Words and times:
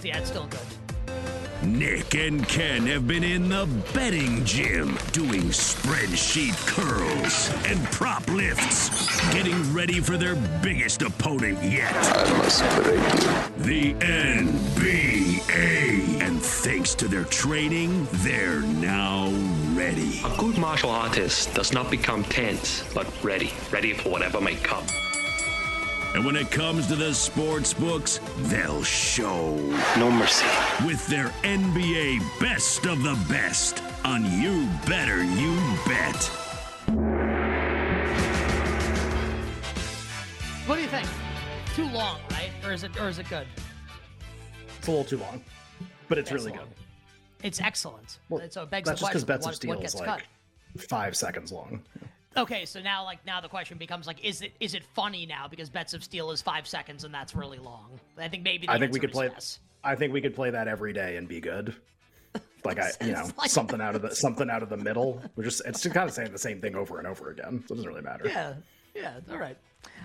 Is 0.00 0.04
he? 0.04 0.12
That's 0.12 0.30
still 0.30 0.46
good. 0.46 0.60
Nick 1.62 2.14
and 2.14 2.48
Ken 2.48 2.86
have 2.86 3.06
been 3.06 3.22
in 3.22 3.50
the 3.50 3.68
betting 3.92 4.42
gym 4.46 4.96
doing 5.12 5.42
spreadsheet 5.50 6.56
curls 6.66 7.50
and 7.66 7.78
prop 7.92 8.26
lifts, 8.28 8.88
getting 9.34 9.74
ready 9.74 10.00
for 10.00 10.16
their 10.16 10.36
biggest 10.62 11.02
opponent 11.02 11.62
yet. 11.62 11.94
I 11.94 12.38
must 12.38 12.62
admit, 12.62 13.58
The 13.58 13.92
NBA. 13.92 15.42
And 16.22 16.40
thanks 16.40 16.94
to 16.94 17.06
their 17.06 17.24
training, 17.24 18.08
they're 18.10 18.62
now 18.62 19.28
ready. 19.74 20.22
A 20.24 20.34
good 20.38 20.56
martial 20.56 20.88
artist 20.88 21.52
does 21.52 21.74
not 21.74 21.90
become 21.90 22.24
tense, 22.24 22.90
but 22.94 23.06
ready, 23.22 23.52
ready 23.70 23.92
for 23.92 24.08
whatever 24.08 24.40
may 24.40 24.54
come. 24.54 24.86
And 26.14 26.24
when 26.24 26.34
it 26.34 26.50
comes 26.50 26.88
to 26.88 26.96
the 26.96 27.14
sports 27.14 27.72
books, 27.72 28.18
they'll 28.38 28.82
show. 28.82 29.54
No 29.96 30.10
mercy. 30.10 30.46
With 30.84 31.06
their 31.06 31.28
NBA 31.44 32.18
best 32.40 32.84
of 32.86 33.02
the 33.04 33.16
best 33.28 33.80
on 34.04 34.24
You 34.40 34.68
Better 34.86 35.22
You 35.22 35.56
Bet. 35.86 36.30
What 40.66 40.76
do 40.76 40.82
you 40.82 40.88
think? 40.88 41.08
Too 41.76 41.86
long, 41.90 42.18
right? 42.32 42.50
Or 42.64 42.72
is 42.72 42.82
it? 42.82 43.00
Or 43.00 43.08
is 43.08 43.20
it 43.20 43.28
good? 43.28 43.46
It's 44.78 44.88
a 44.88 44.90
little 44.90 45.04
too 45.04 45.18
long, 45.18 45.44
but 46.08 46.18
it's 46.18 46.32
really 46.32 46.50
good. 46.50 46.66
It's 47.44 47.60
excellent. 47.60 48.18
Well, 48.28 48.42
so 48.50 48.62
uh, 48.62 48.64
it 48.64 48.70
begs 48.70 48.88
that's 48.88 49.00
the 49.00 49.06
just 49.06 49.12
because 49.12 49.24
question: 49.24 49.26
Bets 49.26 49.46
of 49.46 49.50
what, 49.50 49.56
Steel 49.56 49.70
what 49.70 49.84
is 49.84 49.92
gets 49.92 50.06
like 50.06 50.22
cut? 50.76 50.82
five 50.88 51.16
seconds 51.16 51.52
long. 51.52 51.82
Okay, 52.36 52.64
so 52.64 52.80
now 52.80 53.04
like 53.04 53.24
now 53.26 53.40
the 53.40 53.48
question 53.48 53.76
becomes 53.76 54.06
like, 54.06 54.24
is 54.24 54.42
it 54.42 54.52
is 54.60 54.74
it 54.74 54.84
funny 54.94 55.26
now 55.26 55.48
because 55.48 55.68
Bets 55.68 55.94
of 55.94 56.04
Steel 56.04 56.30
is 56.30 56.40
five 56.40 56.66
seconds 56.66 57.04
and 57.04 57.12
that's 57.12 57.34
really 57.34 57.58
long? 57.58 57.98
I 58.18 58.28
think 58.28 58.44
maybe 58.44 58.68
I 58.68 58.78
think 58.78 58.92
we 58.92 59.00
could 59.00 59.12
play. 59.12 59.28
yes. 59.32 59.58
I 59.82 59.94
think 59.96 60.12
we 60.12 60.20
could 60.20 60.34
play 60.34 60.50
that 60.50 60.68
every 60.68 60.92
day 60.92 61.16
and 61.16 61.26
be 61.28 61.40
good. 61.40 61.74
Like 62.62 62.78
I, 62.78 62.90
you 63.02 63.12
know, 63.12 63.26
like- 63.38 63.48
something 63.48 63.80
out 63.80 63.96
of 63.96 64.02
the 64.02 64.14
something 64.14 64.50
out 64.50 64.62
of 64.62 64.68
the 64.68 64.76
middle. 64.76 65.22
We're 65.34 65.44
just 65.44 65.62
it's 65.64 65.80
just 65.80 65.94
kind 65.94 66.06
of 66.06 66.14
saying 66.14 66.30
the 66.30 66.38
same 66.38 66.60
thing 66.60 66.74
over 66.76 66.98
and 66.98 67.06
over 67.06 67.30
again. 67.30 67.64
So 67.66 67.72
it 67.72 67.76
doesn't 67.78 67.88
really 67.88 68.02
matter. 68.02 68.28
Yeah, 68.28 68.52
yeah, 68.94 69.14
all 69.30 69.38
right. 69.38 69.56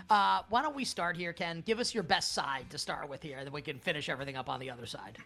Uh, 0.09 0.41
why 0.47 0.61
don't 0.61 0.73
we 0.73 0.85
start 0.85 1.17
here, 1.17 1.33
Ken? 1.33 1.61
Give 1.65 1.81
us 1.81 1.93
your 1.93 2.03
best 2.03 2.31
side 2.33 2.69
to 2.69 2.77
start 2.77 3.09
with 3.09 3.21
here, 3.21 3.39
and 3.39 3.45
then 3.45 3.51
we 3.51 3.61
can 3.61 3.77
finish 3.77 4.07
everything 4.07 4.37
up 4.37 4.47
on 4.49 4.61
the 4.61 4.71
other 4.71 4.85
side. 4.85 5.17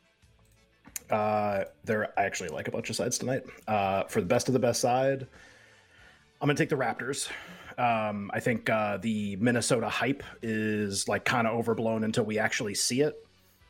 Uh, 1.12 1.66
there, 1.84 2.12
I 2.20 2.24
actually 2.24 2.50
like 2.50 2.68
a 2.68 2.72
bunch 2.72 2.90
of 2.90 2.96
sides 2.96 3.20
tonight. 3.20 3.44
Uh, 3.68 4.06
for 4.06 4.22
the 4.22 4.28
best 4.28 4.48
of 4.48 4.54
the 4.54 4.60
best 4.60 4.82
side, 4.82 5.28
I'm 6.42 6.48
gonna 6.48 6.56
take 6.56 6.70
the 6.70 6.78
Raptors. 6.78 7.30
Um, 7.78 8.32
I 8.34 8.40
think 8.40 8.70
uh, 8.70 8.98
the 8.98 9.36
Minnesota 9.38 9.90
hype 9.90 10.24
is 10.42 11.08
like 11.08 11.26
kind 11.26 11.48
of 11.48 11.54
overblown 11.54 12.04
until 12.04 12.24
we 12.24 12.40
actually 12.40 12.76
see 12.76 13.02
it. 13.02 13.16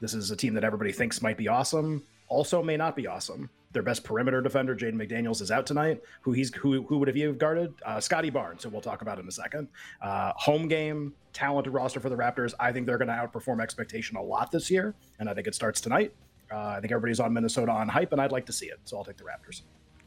This 0.01 0.13
is 0.13 0.31
a 0.31 0.35
team 0.35 0.53
that 0.53 0.63
everybody 0.63 0.91
thinks 0.91 1.21
might 1.21 1.37
be 1.37 1.47
awesome, 1.47 2.03
also 2.27 2.61
may 2.63 2.77
not 2.77 2.95
be 2.95 3.07
awesome. 3.07 3.49
Their 3.71 3.83
best 3.83 4.03
perimeter 4.03 4.41
defender, 4.41 4.75
Jaden 4.75 4.95
McDaniels, 4.95 5.41
is 5.41 5.51
out 5.51 5.65
tonight. 5.67 6.01
Who 6.21 6.31
he's 6.31 6.53
who 6.53 6.83
who 6.83 6.97
would 6.99 7.07
have 7.07 7.17
you 7.17 7.33
guarded? 7.33 7.73
Uh, 7.85 7.99
Scottie 7.99 8.29
Barnes, 8.29 8.63
who 8.63 8.69
we'll 8.69 8.81
talk 8.81 9.01
about 9.01 9.19
in 9.19 9.27
a 9.27 9.31
second. 9.31 9.67
Uh, 10.01 10.33
home 10.35 10.67
game, 10.67 11.13
talented 11.33 11.73
roster 11.73 11.99
for 11.99 12.09
the 12.09 12.15
Raptors. 12.15 12.53
I 12.59 12.71
think 12.71 12.85
they're 12.87 12.97
going 12.97 13.09
to 13.09 13.13
outperform 13.13 13.61
expectation 13.61 14.15
a 14.17 14.21
lot 14.21 14.51
this 14.51 14.71
year, 14.71 14.95
and 15.19 15.29
I 15.29 15.33
think 15.33 15.47
it 15.47 15.55
starts 15.55 15.81
tonight. 15.81 16.13
Uh, 16.51 16.73
I 16.77 16.81
think 16.81 16.91
everybody's 16.91 17.19
on 17.19 17.33
Minnesota 17.33 17.71
on 17.71 17.87
hype, 17.87 18.11
and 18.11 18.21
I'd 18.21 18.31
like 18.31 18.47
to 18.47 18.53
see 18.53 18.67
it. 18.67 18.79
So 18.85 18.97
I'll 18.97 19.05
take 19.05 19.17
the 19.17 19.23
Raptors. 19.23 19.61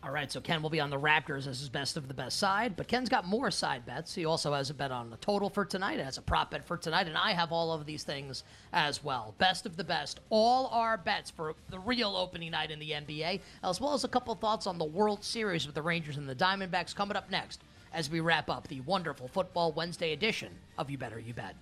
All 0.05 0.11
right, 0.11 0.33
so 0.33 0.41
Ken 0.41 0.63
will 0.63 0.71
be 0.71 0.81
on 0.81 0.91
the 0.91 0.99
Raptors 0.99 1.47
as 1.47 1.61
his 1.61 1.69
best 1.69 1.97
of 1.97 2.09
the 2.09 2.15
best 2.15 2.37
side, 2.37 2.77
but 2.77 2.89
Ken's 2.89 3.09
got 3.09 3.25
more 3.25 3.53
side 3.53 3.87
bets. 3.87 4.13
He 4.13 4.25
also 4.25 4.53
has 4.53 4.69
a 4.69 4.75
bet 4.75 4.91
on 4.91 5.11
the 5.11 5.17
total 5.19 5.49
for 5.49 5.65
tonight, 5.65 6.01
has 6.01 6.19
a 6.19 6.23
prop 6.23 6.51
bet 6.51 6.67
for 6.67 6.77
tonight, 6.77 7.07
and 7.07 7.17
I 7.17 7.31
have 7.33 7.53
all 7.53 7.73
of 7.73 7.87
these 7.87 8.03
things 8.03 8.43
as 8.73 9.05
well. 9.05 9.37
Best 9.39 9.65
of 9.65 9.77
the 9.77 9.85
best. 9.85 10.19
All 10.29 10.67
our 10.73 10.97
bets 10.97 11.31
for 11.31 11.55
the 11.71 11.79
real 11.79 12.17
opening 12.17 12.51
night 12.51 12.73
in 12.73 12.81
the 12.81 12.91
NBA, 12.91 13.43
as 13.63 13.81
well 13.81 13.95
as 13.95 14.03
a 14.03 14.09
couple 14.09 14.35
thoughts 14.35 14.67
on 14.67 14.77
the 14.77 14.85
World 14.85 15.23
Series 15.23 15.67
with 15.67 15.77
the 15.77 15.83
Rangers 15.83 16.17
and 16.17 16.29
the 16.29 16.35
Diamondbacks 16.35 16.97
coming 16.97 17.17
up 17.17 17.31
next 17.31 17.61
as 17.93 18.11
we 18.11 18.19
wrap 18.19 18.51
up 18.51 18.67
the 18.67 18.81
wonderful 18.81 19.29
Football 19.29 19.71
Wednesday 19.71 20.13
edition 20.13 20.49
of 20.79 20.91
You 20.91 20.99
Better 20.99 21.21
You 21.21 21.33
Bet. 21.33 21.55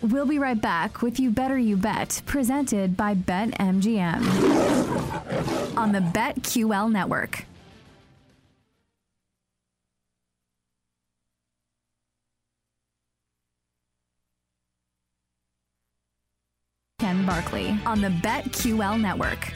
We'll 0.00 0.24
be 0.24 0.38
right 0.38 0.58
back 0.60 1.02
with 1.02 1.20
You 1.20 1.30
Better 1.30 1.58
You 1.58 1.76
Bet, 1.76 2.22
presented 2.24 2.96
by 2.96 3.14
BetMGM 3.14 4.16
on 5.76 5.92
the 5.92 6.00
BetQL 6.00 6.90
network. 6.90 7.44
Barkley 17.26 17.76
on 17.84 18.00
the 18.00 18.08
BetQL 18.08 19.00
network. 19.00 19.52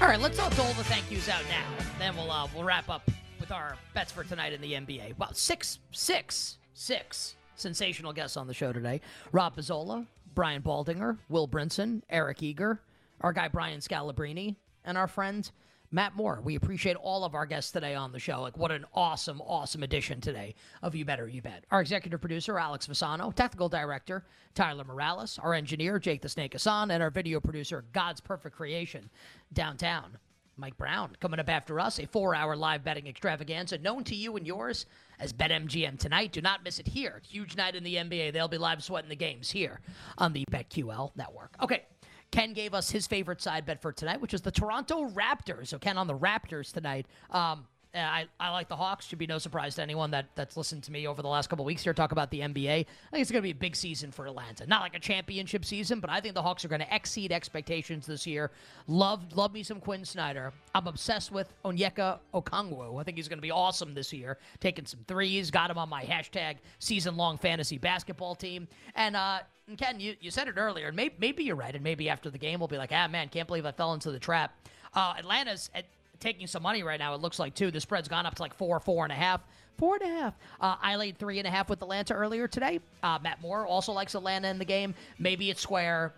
All 0.00 0.08
right, 0.08 0.20
let's 0.20 0.38
all 0.38 0.50
dole 0.50 0.66
the 0.74 0.84
thank 0.84 1.10
yous 1.10 1.28
out 1.28 1.42
now. 1.48 1.64
Then 1.98 2.16
we'll 2.16 2.30
uh, 2.30 2.48
we'll 2.54 2.64
wrap 2.64 2.90
up 2.90 3.08
with 3.40 3.52
our 3.52 3.76
bets 3.94 4.10
for 4.10 4.24
tonight 4.24 4.52
in 4.52 4.60
the 4.60 4.72
NBA. 4.72 5.16
Well, 5.16 5.32
six, 5.32 5.78
six, 5.92 6.58
six 6.74 7.36
sensational 7.54 8.12
guests 8.12 8.36
on 8.36 8.48
the 8.48 8.52
show 8.52 8.72
today: 8.72 9.00
Rob 9.30 9.56
Pizzola, 9.56 10.06
Brian 10.34 10.60
Baldinger, 10.60 11.18
Will 11.28 11.46
Brinson, 11.46 12.02
Eric 12.10 12.42
Eager, 12.42 12.80
our 13.20 13.32
guy 13.32 13.48
Brian 13.48 13.78
Scalabrine, 13.80 14.56
and 14.84 14.98
our 14.98 15.06
friend 15.06 15.50
Matt 15.90 16.14
Moore. 16.14 16.40
We 16.42 16.56
appreciate 16.56 16.96
all 16.96 17.24
of 17.24 17.34
our 17.34 17.46
guests 17.46 17.72
today 17.72 17.94
on 17.94 18.12
the 18.12 18.18
show. 18.18 18.40
Like, 18.40 18.56
what 18.56 18.72
an 18.72 18.84
awesome, 18.94 19.40
awesome 19.42 19.82
edition 19.82 20.20
today 20.20 20.54
of 20.82 20.94
You 20.94 21.04
Better 21.04 21.28
You 21.28 21.42
Bet. 21.42 21.64
Our 21.70 21.80
executive 21.80 22.20
producer, 22.20 22.58
Alex 22.58 22.86
Fasano, 22.86 23.34
technical 23.34 23.68
director, 23.68 24.24
Tyler 24.54 24.84
Morales, 24.84 25.38
our 25.42 25.54
engineer, 25.54 25.98
Jake 25.98 26.22
the 26.22 26.28
Snake 26.28 26.52
Hassan, 26.52 26.90
and 26.90 27.02
our 27.02 27.10
video 27.10 27.40
producer, 27.40 27.84
God's 27.92 28.20
Perfect 28.20 28.56
Creation, 28.56 29.10
downtown. 29.52 30.18
Mike 30.58 30.76
Brown 30.78 31.14
coming 31.20 31.38
up 31.38 31.50
after 31.50 31.78
us, 31.78 31.98
a 31.98 32.06
four 32.06 32.34
hour 32.34 32.56
live 32.56 32.82
betting 32.82 33.06
extravaganza 33.06 33.76
known 33.78 34.04
to 34.04 34.14
you 34.14 34.36
and 34.36 34.46
yours 34.46 34.86
as 35.18 35.32
BetMGM 35.32 35.98
tonight. 35.98 36.32
Do 36.32 36.40
not 36.40 36.64
miss 36.64 36.78
it 36.78 36.88
here. 36.88 37.20
Huge 37.28 37.56
night 37.56 37.74
in 37.74 37.84
the 37.84 37.96
NBA. 37.96 38.32
They'll 38.32 38.48
be 38.48 38.58
live 38.58 38.82
sweating 38.82 39.10
the 39.10 39.16
games 39.16 39.50
here 39.50 39.80
on 40.16 40.32
the 40.32 40.44
BetQL 40.50 41.14
network. 41.14 41.54
Okay, 41.62 41.84
Ken 42.30 42.52
gave 42.52 42.74
us 42.74 42.90
his 42.90 43.06
favorite 43.06 43.40
side 43.40 43.64
bet 43.64 43.80
for 43.80 43.92
tonight, 43.92 44.20
which 44.20 44.34
is 44.34 44.42
the 44.42 44.50
Toronto 44.50 45.08
Raptors. 45.10 45.68
So 45.68 45.78
Ken 45.78 45.96
on 45.96 46.06
the 46.06 46.16
Raptors 46.16 46.72
tonight. 46.72 47.06
Um, 47.30 47.66
I, 47.96 48.26
I 48.38 48.50
like 48.50 48.68
the 48.68 48.76
Hawks. 48.76 49.06
Should 49.06 49.18
be 49.18 49.26
no 49.26 49.38
surprise 49.38 49.74
to 49.76 49.82
anyone 49.82 50.10
that, 50.10 50.26
that's 50.34 50.56
listened 50.56 50.82
to 50.84 50.92
me 50.92 51.06
over 51.06 51.22
the 51.22 51.28
last 51.28 51.48
couple 51.48 51.64
weeks 51.64 51.82
here 51.82 51.94
talk 51.94 52.12
about 52.12 52.30
the 52.30 52.40
NBA. 52.40 52.68
I 52.68 52.84
think 53.10 53.22
it's 53.22 53.30
going 53.30 53.42
to 53.42 53.46
be 53.46 53.50
a 53.50 53.54
big 53.54 53.76
season 53.76 54.10
for 54.12 54.26
Atlanta. 54.26 54.66
Not 54.66 54.82
like 54.82 54.94
a 54.94 55.00
championship 55.00 55.64
season, 55.64 56.00
but 56.00 56.10
I 56.10 56.20
think 56.20 56.34
the 56.34 56.42
Hawks 56.42 56.64
are 56.64 56.68
going 56.68 56.80
to 56.80 56.94
exceed 56.94 57.32
expectations 57.32 58.06
this 58.06 58.26
year. 58.26 58.50
Love 58.86 59.36
love 59.36 59.52
me 59.52 59.62
some 59.62 59.80
Quin 59.80 60.04
Snyder. 60.04 60.52
I'm 60.74 60.86
obsessed 60.86 61.32
with 61.32 61.52
Onyeka 61.64 62.18
Okongwu. 62.34 63.00
I 63.00 63.04
think 63.04 63.16
he's 63.16 63.28
going 63.28 63.38
to 63.38 63.42
be 63.42 63.50
awesome 63.50 63.94
this 63.94 64.12
year, 64.12 64.38
taking 64.60 64.86
some 64.86 65.00
threes. 65.06 65.50
Got 65.50 65.70
him 65.70 65.78
on 65.78 65.88
my 65.88 66.04
hashtag 66.04 66.56
season 66.78 67.16
long 67.16 67.38
fantasy 67.38 67.78
basketball 67.78 68.34
team. 68.34 68.68
And 68.94 69.16
uh, 69.16 69.40
and 69.68 69.76
Ken, 69.76 69.98
you, 69.98 70.14
you 70.20 70.30
said 70.30 70.48
it 70.48 70.54
earlier, 70.56 70.88
and 70.88 70.96
maybe, 70.96 71.14
maybe 71.18 71.44
you're 71.44 71.56
right. 71.56 71.74
And 71.74 71.82
maybe 71.82 72.08
after 72.08 72.30
the 72.30 72.38
game, 72.38 72.60
we'll 72.60 72.68
be 72.68 72.78
like, 72.78 72.92
ah, 72.92 73.08
man, 73.08 73.28
can't 73.28 73.48
believe 73.48 73.66
I 73.66 73.72
fell 73.72 73.94
into 73.94 74.12
the 74.12 74.18
trap. 74.18 74.54
Uh, 74.94 75.14
Atlanta's 75.18 75.70
at, 75.74 75.86
taking 76.20 76.46
some 76.46 76.62
money 76.62 76.82
right 76.82 76.98
now, 76.98 77.14
it 77.14 77.20
looks 77.20 77.38
like, 77.38 77.54
too. 77.54 77.70
The 77.70 77.80
spread's 77.80 78.08
gone 78.08 78.26
up 78.26 78.34
to 78.36 78.42
like 78.42 78.54
four, 78.54 78.78
four 78.80 79.04
and 79.04 79.12
a 79.12 79.16
half. 79.16 79.40
Four 79.78 79.98
and 80.00 80.10
a 80.10 80.14
half. 80.20 80.34
Uh, 80.60 80.76
I 80.80 80.96
laid 80.96 81.18
three 81.18 81.38
and 81.38 81.46
a 81.46 81.50
half 81.50 81.68
with 81.68 81.82
Atlanta 81.82 82.14
earlier 82.14 82.48
today. 82.48 82.80
Uh, 83.02 83.18
Matt 83.22 83.42
Moore 83.42 83.66
also 83.66 83.92
likes 83.92 84.14
Atlanta 84.14 84.48
in 84.48 84.58
the 84.58 84.64
game. 84.64 84.94
Maybe 85.18 85.50
it's 85.50 85.60
square. 85.60 86.14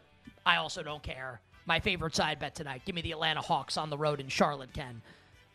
I 0.46 0.56
also 0.56 0.82
don't 0.82 1.02
care. 1.02 1.40
My 1.66 1.80
favorite 1.80 2.14
side 2.14 2.38
bet 2.38 2.54
tonight. 2.54 2.82
Give 2.84 2.94
me 2.94 3.02
the 3.02 3.12
Atlanta 3.12 3.40
Hawks 3.40 3.76
on 3.76 3.90
the 3.90 3.98
road 3.98 4.20
in 4.20 4.28
Charlotte, 4.28 4.72
Ken. 4.72 5.02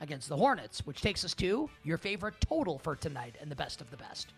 against 0.02 0.28
the 0.28 0.36
Hornets, 0.36 0.86
which 0.86 1.02
takes 1.02 1.24
us 1.24 1.34
to 1.36 1.70
your 1.84 1.98
favorite 1.98 2.36
total 2.42 2.78
for 2.78 2.96
tonight 2.96 3.36
and 3.42 3.50
the 3.50 3.56
best 3.56 3.80
of 3.80 3.90
the 3.90 3.98
best. 3.98 4.34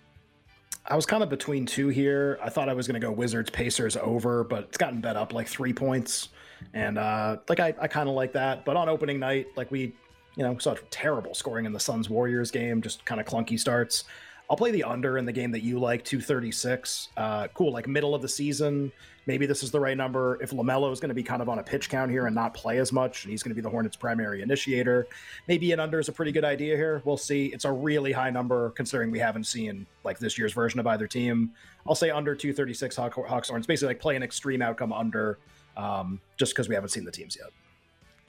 I 0.87 0.95
was 0.95 1.05
kind 1.05 1.23
of 1.23 1.29
between 1.29 1.65
two 1.65 1.87
here. 1.87 2.37
I 2.43 2.49
thought 2.49 2.69
I 2.69 2.73
was 2.73 2.87
going 2.87 2.99
to 2.99 3.05
go 3.05 3.11
Wizards 3.11 3.49
Pacers 3.49 3.97
over, 3.97 4.43
but 4.43 4.65
it's 4.65 4.77
gotten 4.77 5.01
bet 5.01 5.15
up 5.15 5.33
like 5.33 5.47
three 5.47 5.73
points, 5.73 6.29
and 6.73 6.97
uh, 6.97 7.37
like 7.49 7.59
I, 7.59 7.73
I 7.79 7.87
kind 7.87 8.07
of 8.07 8.15
like 8.15 8.33
that. 8.33 8.65
But 8.65 8.77
on 8.77 8.87
opening 8.87 9.19
night, 9.19 9.47
like 9.55 9.71
we, 9.71 9.95
you 10.35 10.43
know, 10.43 10.57
saw 10.59 10.75
terrible 10.91 11.33
scoring 11.33 11.65
in 11.65 11.73
the 11.73 11.79
Suns 11.79 12.09
Warriors 12.09 12.51
game, 12.51 12.81
just 12.81 13.03
kind 13.05 13.19
of 13.19 13.25
clunky 13.25 13.59
starts. 13.59 14.03
I'll 14.49 14.57
play 14.57 14.71
the 14.71 14.83
under 14.83 15.17
in 15.17 15.25
the 15.25 15.31
game 15.31 15.51
that 15.51 15.63
you 15.63 15.79
like, 15.79 16.03
236. 16.03 17.09
Uh, 17.17 17.47
cool, 17.53 17.71
like 17.71 17.87
middle 17.87 18.13
of 18.13 18.21
the 18.21 18.29
season. 18.29 18.91
Maybe 19.25 19.47
this 19.47 19.63
is 19.63 19.71
the 19.71 19.79
right 19.79 19.97
number. 19.97 20.37
If 20.39 20.51
LaMelo 20.51 20.93
is 20.93 20.99
going 20.99 21.09
to 21.09 21.15
be 21.15 21.23
kind 21.23 21.41
of 21.41 21.49
on 21.49 21.57
a 21.57 21.63
pitch 21.63 21.89
count 21.89 22.11
here 22.11 22.27
and 22.27 22.35
not 22.35 22.53
play 22.53 22.77
as 22.77 22.91
much, 22.91 23.23
and 23.23 23.31
he's 23.31 23.41
going 23.41 23.49
to 23.49 23.55
be 23.55 23.61
the 23.61 23.69
Hornets' 23.69 23.95
primary 23.95 24.43
initiator, 24.43 25.07
maybe 25.47 25.71
an 25.71 25.79
under 25.79 25.99
is 25.99 26.09
a 26.09 26.11
pretty 26.11 26.31
good 26.31 26.45
idea 26.45 26.75
here. 26.75 27.01
We'll 27.05 27.17
see. 27.17 27.47
It's 27.47 27.65
a 27.65 27.71
really 27.71 28.11
high 28.11 28.29
number 28.29 28.69
considering 28.71 29.09
we 29.09 29.17
haven't 29.17 29.45
seen 29.45 29.87
like 30.03 30.19
this 30.19 30.37
year's 30.37 30.53
version 30.53 30.79
of 30.79 30.85
either 30.85 31.07
team. 31.07 31.51
I'll 31.87 31.95
say 31.95 32.11
under 32.11 32.35
236 32.35 32.95
Hawk, 32.95 33.13
Hawks 33.15 33.49
Hornets. 33.49 33.65
Basically, 33.65 33.95
like 33.95 33.99
play 33.99 34.15
an 34.15 34.21
extreme 34.21 34.61
outcome 34.61 34.93
under, 34.93 35.39
um, 35.75 36.21
just 36.37 36.53
because 36.53 36.69
we 36.69 36.75
haven't 36.75 36.89
seen 36.89 37.03
the 37.03 37.11
teams 37.11 37.35
yet. 37.35 37.49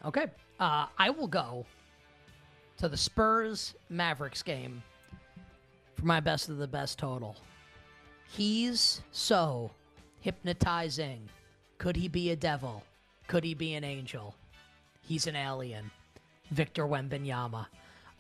Okay, 0.07 0.27
uh, 0.61 0.87
I 0.99 1.11
will 1.11 1.29
go 1.29 1.67
to 2.79 2.89
the 2.89 2.97
Spurs 2.97 3.75
Mavericks 3.91 4.43
game 4.43 4.83
for 5.97 6.07
my 6.07 6.21
best 6.21 6.49
of 6.49 6.59
the 6.59 6.69
best 6.69 6.99
total. 6.99 7.37
He's 8.29 9.01
so 9.13 9.71
hypnotizing. 10.21 11.29
Could 11.79 11.97
he 11.97 12.09
be 12.09 12.31
a 12.31 12.37
devil? 12.37 12.83
Could 13.29 13.45
he 13.45 13.55
be 13.55 13.75
an 13.75 13.85
angel? 13.85 14.35
He's 15.01 15.27
an 15.27 15.37
alien. 15.37 15.91
Victor 16.51 16.85
Wembanyama. 16.87 17.67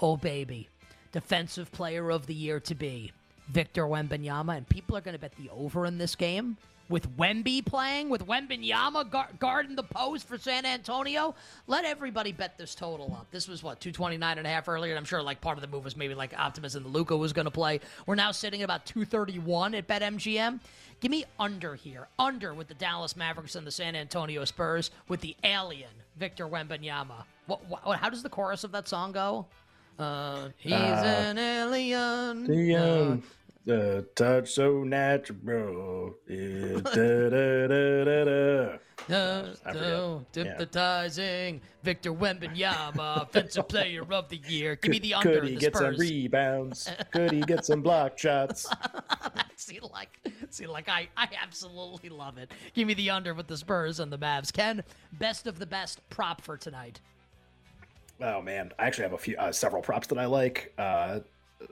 Oh, 0.00 0.16
baby. 0.16 0.68
Defensive 1.12 1.70
player 1.72 2.10
of 2.10 2.26
the 2.26 2.34
year 2.34 2.60
to 2.60 2.74
be. 2.74 3.12
Victor 3.48 3.84
Wembanyama. 3.84 4.56
And 4.56 4.68
people 4.68 4.96
are 4.96 5.00
going 5.00 5.14
to 5.14 5.20
bet 5.20 5.36
the 5.36 5.50
over 5.50 5.86
in 5.86 5.98
this 5.98 6.14
game 6.14 6.56
with 6.88 7.16
Wemby 7.16 7.64
playing, 7.64 8.08
with 8.08 8.26
Wembanyama 8.26 9.10
gar- 9.10 9.30
guarding 9.38 9.76
the 9.76 9.82
post 9.82 10.26
for 10.26 10.38
San 10.38 10.64
Antonio. 10.64 11.34
Let 11.66 11.84
everybody 11.84 12.32
bet 12.32 12.56
this 12.58 12.74
total 12.74 13.16
up. 13.18 13.26
This 13.30 13.48
was 13.48 13.62
what 13.62 13.80
229 13.80 14.38
and 14.38 14.46
a 14.46 14.50
half 14.50 14.68
earlier. 14.68 14.92
And 14.92 14.98
I'm 14.98 15.04
sure 15.04 15.22
like 15.22 15.40
part 15.40 15.58
of 15.58 15.62
the 15.62 15.68
move 15.68 15.84
was 15.84 15.96
maybe 15.96 16.14
like 16.14 16.38
optimism 16.38 16.82
that 16.84 16.88
Luka 16.88 17.16
was 17.16 17.32
going 17.32 17.46
to 17.46 17.50
play. 17.50 17.80
We're 18.06 18.14
now 18.14 18.32
sitting 18.32 18.62
at 18.62 18.64
about 18.64 18.86
231 18.86 19.74
at 19.74 19.86
BetMGM. 19.88 20.60
Give 21.00 21.10
me 21.10 21.24
under 21.38 21.74
here, 21.74 22.08
under 22.18 22.54
with 22.54 22.68
the 22.68 22.74
Dallas 22.74 23.16
Mavericks 23.16 23.54
and 23.54 23.66
the 23.66 23.70
San 23.70 23.94
Antonio 23.94 24.44
Spurs 24.44 24.90
with 25.08 25.20
the 25.20 25.36
alien 25.44 25.90
Victor 26.16 26.48
Wembanyama. 26.48 27.24
What, 27.46 27.68
what 27.68 27.98
how 27.98 28.08
does 28.08 28.22
the 28.22 28.30
chorus 28.30 28.64
of 28.64 28.72
that 28.72 28.88
song 28.88 29.12
go? 29.12 29.46
Uh, 29.98 30.48
he's 30.58 30.72
uh, 30.72 31.24
an 31.30 31.38
alien. 31.38 32.44
The, 32.44 32.74
uh, 32.76 33.16
the 33.66 34.06
touch 34.14 34.52
so 34.52 34.84
natural. 34.84 36.14
da, 36.28 36.80
da, 37.28 37.66
da, 37.66 38.78
no, 39.08 39.52
no, 39.72 40.26
hypnotizing 40.32 41.54
yeah. 41.56 41.60
Victor 41.82 42.12
Wembanyama, 42.12 43.22
offensive 43.22 43.68
player 43.68 44.02
of 44.10 44.28
the 44.28 44.40
year. 44.48 44.76
Give 44.76 44.90
me 44.90 44.98
the 44.98 45.14
under. 45.14 45.40
Could 45.40 45.48
he 45.48 45.54
the 45.54 45.60
get 45.60 45.76
Spurs. 45.76 45.96
some 45.96 46.06
rebounds? 46.06 46.90
Could 47.12 47.32
he 47.32 47.40
get 47.42 47.64
some 47.64 47.82
block 47.82 48.18
shots? 48.18 48.68
see, 49.56 49.78
like, 49.92 50.18
see, 50.50 50.66
like, 50.66 50.88
I, 50.88 51.08
I 51.16 51.28
absolutely 51.40 52.08
love 52.08 52.38
it. 52.38 52.52
Give 52.74 52.88
me 52.88 52.94
the 52.94 53.10
under 53.10 53.34
with 53.34 53.46
the 53.46 53.56
Spurs 53.56 54.00
and 54.00 54.12
the 54.12 54.18
Mavs. 54.18 54.52
Ken, 54.52 54.82
best 55.12 55.46
of 55.46 55.58
the 55.58 55.66
best 55.66 56.00
prop 56.08 56.40
for 56.40 56.56
tonight. 56.56 57.00
Oh 58.20 58.40
man, 58.40 58.72
I 58.78 58.86
actually 58.86 59.04
have 59.04 59.12
a 59.12 59.18
few, 59.18 59.36
uh, 59.36 59.52
several 59.52 59.82
props 59.82 60.06
that 60.08 60.18
I 60.18 60.24
like. 60.24 60.72
Uh, 60.78 61.20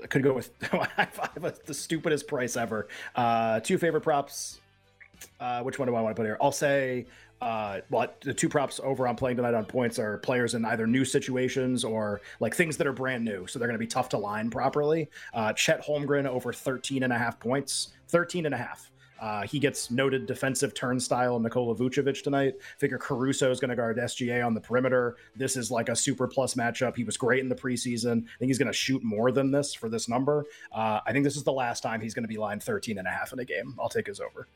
Could 0.08 0.22
go 0.22 0.32
with 0.32 0.58
the 1.66 1.74
stupidest 1.74 2.26
price 2.26 2.56
ever. 2.56 2.88
Uh, 3.14 3.60
two 3.60 3.78
favorite 3.78 4.02
props. 4.02 4.60
Uh, 5.38 5.62
which 5.62 5.78
one 5.78 5.88
do 5.88 5.94
I 5.94 6.00
want 6.00 6.16
to 6.16 6.20
put 6.20 6.26
here? 6.26 6.36
I'll 6.40 6.52
say, 6.52 7.06
uh, 7.40 7.80
well, 7.90 8.08
the 8.22 8.32
two 8.32 8.48
props 8.48 8.80
over 8.82 9.06
on 9.06 9.16
playing 9.16 9.36
tonight 9.36 9.54
on 9.54 9.64
points 9.64 9.98
are 9.98 10.18
players 10.18 10.54
in 10.54 10.64
either 10.64 10.86
new 10.86 11.04
situations 11.04 11.84
or 11.84 12.20
like 12.40 12.54
things 12.54 12.76
that 12.78 12.86
are 12.86 12.92
brand 12.92 13.24
new. 13.24 13.46
So 13.46 13.58
they're 13.58 13.68
going 13.68 13.78
to 13.78 13.84
be 13.84 13.86
tough 13.86 14.08
to 14.10 14.18
line 14.18 14.50
properly. 14.50 15.10
Uh, 15.32 15.52
Chet 15.52 15.84
Holmgren 15.84 16.26
over 16.26 16.52
13 16.52 17.02
and 17.02 17.12
a 17.12 17.18
half 17.18 17.38
points, 17.38 17.92
13 18.08 18.46
and 18.46 18.54
a 18.54 18.58
half. 18.58 18.90
Uh, 19.24 19.40
he 19.46 19.58
gets 19.58 19.90
noted 19.90 20.26
defensive 20.26 20.74
turnstile 20.74 21.40
Nikola 21.40 21.74
Vucevic 21.74 22.22
tonight. 22.22 22.56
Figure 22.76 22.98
Caruso 22.98 23.50
is 23.50 23.58
going 23.58 23.70
to 23.70 23.74
guard 23.74 23.96
SGA 23.96 24.44
on 24.44 24.52
the 24.52 24.60
perimeter. 24.60 25.16
This 25.34 25.56
is 25.56 25.70
like 25.70 25.88
a 25.88 25.96
super 25.96 26.28
plus 26.28 26.56
matchup. 26.56 26.94
He 26.94 27.04
was 27.04 27.16
great 27.16 27.40
in 27.40 27.48
the 27.48 27.54
preseason. 27.54 28.24
I 28.24 28.38
think 28.38 28.50
he's 28.50 28.58
going 28.58 28.70
to 28.70 28.74
shoot 28.74 29.02
more 29.02 29.32
than 29.32 29.50
this 29.50 29.72
for 29.72 29.88
this 29.88 30.10
number. 30.10 30.44
Uh, 30.70 31.00
I 31.06 31.12
think 31.12 31.24
this 31.24 31.36
is 31.36 31.42
the 31.42 31.54
last 31.54 31.80
time 31.80 32.02
he's 32.02 32.12
going 32.12 32.24
to 32.24 32.28
be 32.28 32.36
lined 32.36 32.62
13 32.62 32.98
and 32.98 33.08
a 33.08 33.10
half 33.10 33.32
in 33.32 33.38
a 33.38 33.46
game. 33.46 33.74
I'll 33.80 33.88
take 33.88 34.08
his 34.08 34.20
over. 34.20 34.46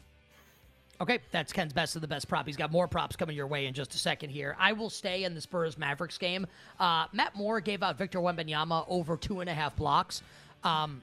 Okay, 1.01 1.21
that's 1.31 1.51
Ken's 1.51 1.73
best 1.73 1.97
of 1.97 2.03
the 2.03 2.09
best 2.09 2.29
prop. 2.29 2.45
He's 2.45 2.57
got 2.57 2.71
more 2.71 2.87
props 2.87 3.17
coming 3.17 3.35
your 3.35 3.47
way 3.47 3.65
in 3.65 3.73
just 3.73 3.95
a 3.95 3.99
second 3.99 4.29
here. 4.29 4.55
I 4.59 4.73
will 4.73 4.91
stay 4.91 5.25
in 5.25 5.35
the 5.35 5.41
Spurs 5.41 5.79
Mavericks 5.79 6.19
game. 6.19 6.47
Uh, 6.79 7.07
Matt 7.15 7.35
Moore 7.35 7.63
gave 7.63 7.83
out 7.83 7.97
Victor 7.97 8.19
Wembanyama 8.19 8.85
over 8.87 9.17
two 9.17 9.41
and 9.41 9.49
a 9.49 9.55
half 9.55 9.75
blocks. 9.77 10.23
Um, 10.63 11.01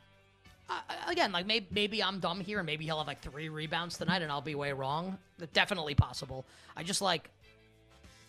uh, 0.70 0.80
again, 1.08 1.32
like 1.32 1.46
maybe, 1.46 1.68
maybe 1.72 2.04
I'm 2.04 2.20
dumb 2.20 2.40
here, 2.40 2.60
and 2.60 2.66
maybe 2.66 2.86
he'll 2.86 2.98
have 2.98 3.08
like 3.08 3.22
three 3.22 3.50
rebounds 3.50 3.98
tonight, 3.98 4.22
and 4.22 4.32
I'll 4.32 4.42
be 4.42 4.56
way 4.56 4.74
wrong. 4.74 5.18
Definitely 5.54 5.96
possible. 5.96 6.46
I 6.76 6.84
just 6.84 7.02
like 7.02 7.30